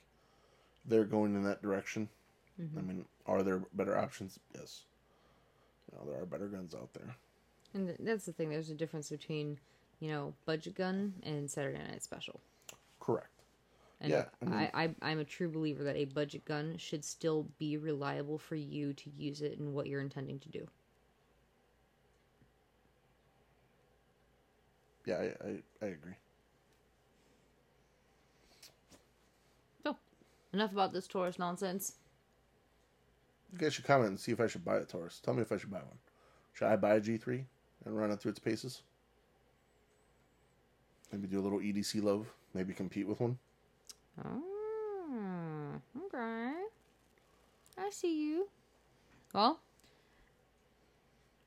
[0.87, 2.09] they're going in that direction.
[2.77, 4.41] I mean, are there better options?
[4.53, 4.83] Yes.
[5.93, 7.15] You know, there are better guns out there.
[7.73, 8.49] And that's the thing.
[8.49, 9.61] There's a difference between,
[10.01, 12.41] you know, budget gun and Saturday Night Special.
[12.99, 13.38] Correct.
[14.01, 17.05] And Yeah, I mean- I, I, I'm a true believer that a budget gun should
[17.05, 20.67] still be reliable for you to use it in what you're intending to do.
[25.05, 26.13] Yeah, I I, I agree.
[29.83, 29.97] So,
[30.53, 31.95] enough about this Taurus nonsense.
[33.53, 35.21] You guys should comment and see if I should buy a Taurus.
[35.21, 35.99] Tell me if I should buy one.
[36.53, 37.45] Should I buy a G3
[37.87, 38.83] and run it through its paces?
[41.11, 42.27] Maybe do a little EDC love.
[42.53, 43.39] Maybe compete with one.
[44.25, 46.53] Oh, okay.
[47.79, 48.49] I see you.
[49.35, 49.61] Well,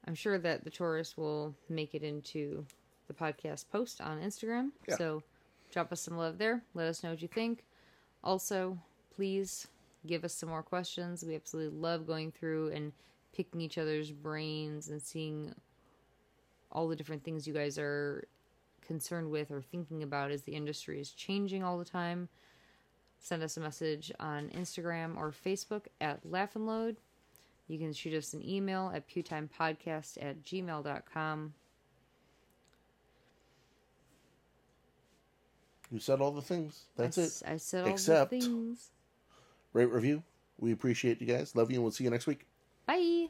[0.08, 2.66] I'm sure that the Taurus will make it into
[3.08, 4.70] the podcast post on Instagram.
[4.88, 4.98] Yeah.
[4.98, 5.24] So
[5.72, 6.64] drop us some love there.
[6.74, 7.64] Let us know what you think.
[8.24, 8.78] Also,
[9.16, 9.68] please
[10.06, 11.24] give us some more questions.
[11.24, 12.94] We absolutely love going through and
[13.36, 15.54] picking each other's brains and seeing
[16.72, 18.26] all the different things you guys are
[18.82, 22.30] concerned with or thinking about as the industry is changing all the time.
[23.24, 26.98] Send us a message on Instagram or Facebook at Laugh and Load.
[27.68, 31.54] You can shoot us an email at pewtimepodcast at gmail.com.
[35.92, 36.86] You said all the things.
[36.98, 37.42] That's I, it.
[37.54, 38.90] I said all Except- the things.
[39.74, 40.24] Rate review.
[40.58, 41.56] We appreciate you guys.
[41.56, 42.46] Love you, and we'll see you next week.
[42.86, 43.28] Bye.